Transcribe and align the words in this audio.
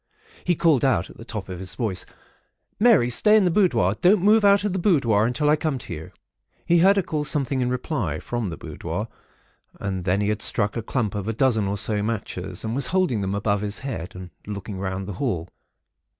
He 0.45 0.55
called 0.55 0.83
out 0.83 1.11
at 1.11 1.17
the 1.17 1.23
top 1.23 1.47
of 1.47 1.59
his 1.59 1.75
voice:—'Mary, 1.75 3.11
stay 3.11 3.37
in 3.37 3.43
the 3.43 3.51
boudoir. 3.51 3.93
Don't 4.01 4.23
move 4.23 4.43
out 4.43 4.63
of 4.63 4.73
the 4.73 4.79
boudoir 4.79 5.27
until 5.27 5.47
I 5.47 5.55
come 5.55 5.77
to 5.77 5.93
you.' 5.93 6.11
He 6.65 6.79
heard 6.79 6.95
her 6.95 7.03
call 7.03 7.23
something 7.23 7.61
in 7.61 7.69
reply, 7.69 8.17
from 8.19 8.49
the 8.49 8.57
boudoir, 8.57 9.07
and 9.79 10.03
then 10.03 10.19
he 10.19 10.29
had 10.29 10.41
struck 10.41 10.75
a 10.75 10.81
clump 10.81 11.13
of 11.13 11.27
a 11.27 11.33
dozen, 11.33 11.67
or 11.67 11.77
so, 11.77 12.01
matches, 12.01 12.63
and 12.63 12.73
was 12.73 12.87
holding 12.87 13.21
them 13.21 13.35
above 13.35 13.61
his 13.61 13.81
head, 13.85 14.15
and 14.15 14.31
looking 14.47 14.79
round 14.79 15.05
the 15.07 15.13
hall. 15.21 15.49